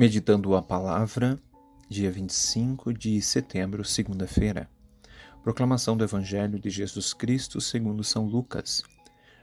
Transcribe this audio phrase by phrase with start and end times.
[0.00, 1.38] Meditando a palavra,
[1.86, 4.66] dia 25 de setembro, segunda-feira.
[5.42, 8.82] Proclamação do Evangelho de Jesus Cristo segundo São Lucas.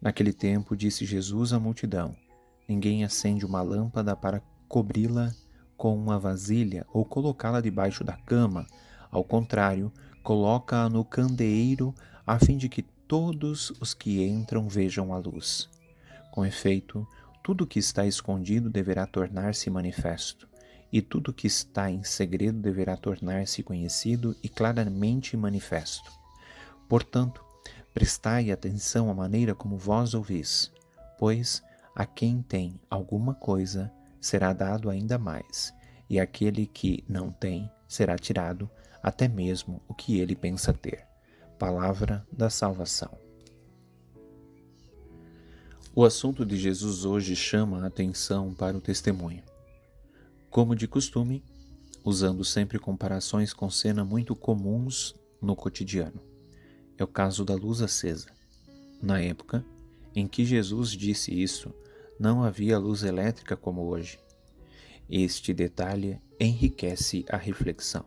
[0.00, 2.16] Naquele tempo disse Jesus à multidão:
[2.66, 5.34] Ninguém acende uma lâmpada para cobri-la
[5.76, 8.66] com uma vasilha ou colocá-la debaixo da cama.
[9.10, 9.92] Ao contrário,
[10.22, 11.94] coloca-a no candeeiro
[12.26, 15.68] a fim de que todos os que entram vejam a luz.
[16.30, 17.06] Com efeito,
[17.48, 20.46] tudo que está escondido deverá tornar-se manifesto,
[20.92, 26.12] e tudo que está em segredo deverá tornar-se conhecido e claramente manifesto.
[26.86, 27.42] Portanto,
[27.94, 30.70] prestai atenção à maneira como vós ouvis,
[31.18, 31.62] pois
[31.96, 35.72] a quem tem alguma coisa será dado ainda mais,
[36.06, 38.70] e aquele que não tem será tirado
[39.02, 41.06] até mesmo o que ele pensa ter.
[41.58, 43.27] Palavra da salvação.
[45.98, 49.42] O assunto de Jesus hoje chama a atenção para o testemunho.
[50.48, 51.42] Como de costume,
[52.04, 56.22] usando sempre comparações com cenas muito comuns no cotidiano.
[56.96, 58.28] É o caso da luz acesa.
[59.02, 59.64] Na época
[60.14, 61.74] em que Jesus disse isso,
[62.16, 64.20] não havia luz elétrica como hoje.
[65.10, 68.04] Este detalhe enriquece a reflexão.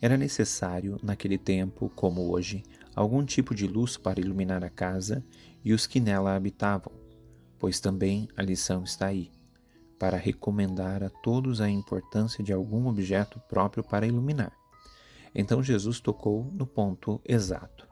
[0.00, 2.62] Era necessário, naquele tempo, como hoje,
[2.94, 5.24] algum tipo de luz para iluminar a casa
[5.64, 6.92] e os que nela habitavam,
[7.58, 9.30] pois também a lição está aí,
[9.98, 14.52] para recomendar a todos a importância de algum objeto próprio para iluminar.
[15.34, 17.86] Então Jesus tocou no ponto exato.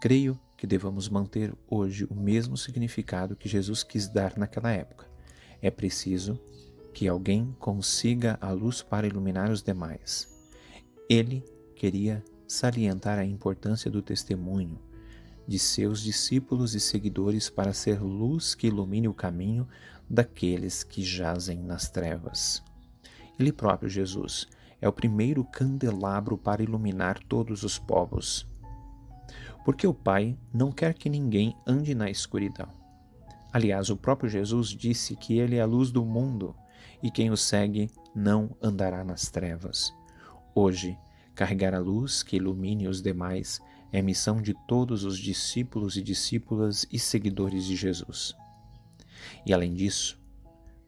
[0.00, 5.06] Creio que devamos manter hoje o mesmo significado que Jesus quis dar naquela época.
[5.60, 6.40] É preciso
[6.94, 10.38] que alguém consiga a luz para iluminar os demais
[11.08, 11.42] ele
[11.74, 14.80] queria salientar a importância do testemunho
[15.48, 19.66] de seus discípulos e seguidores para ser luz que ilumine o caminho
[20.08, 22.62] daqueles que jazem nas trevas.
[23.38, 24.46] Ele próprio, Jesus,
[24.78, 28.46] é o primeiro candelabro para iluminar todos os povos.
[29.64, 32.68] Porque o Pai não quer que ninguém ande na escuridão.
[33.50, 36.54] Aliás, o próprio Jesus disse que ele é a luz do mundo
[37.02, 39.94] e quem o segue não andará nas trevas.
[40.54, 40.98] Hoje,
[41.38, 43.60] carregar a luz que ilumine os demais
[43.92, 48.34] é missão de todos os discípulos e discípulas e seguidores de Jesus.
[49.46, 50.20] E além disso,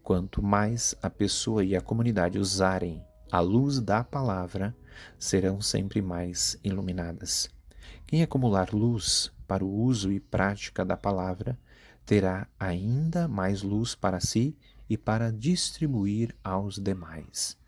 [0.02, 3.00] quanto mais a pessoa e a comunidade usarem
[3.30, 4.76] a luz da palavra,
[5.20, 7.48] serão sempre mais iluminadas.
[8.04, 11.56] Quem acumular luz para o uso e prática da palavra
[12.04, 17.59] terá ainda mais luz para si e para distribuir aos demais.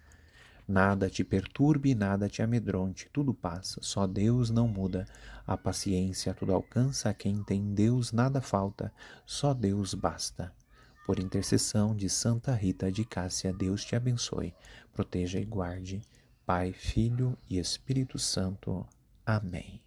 [0.72, 5.06] Nada te perturbe, nada te amedronte, tudo passa, só Deus não muda.
[5.46, 8.90] A paciência tudo alcança, quem tem Deus nada falta,
[9.26, 10.50] só Deus basta.
[11.04, 14.54] Por intercessão de Santa Rita de Cássia, Deus te abençoe,
[14.94, 16.00] proteja e guarde.
[16.46, 18.86] Pai, Filho e Espírito Santo.
[19.26, 19.78] Amém.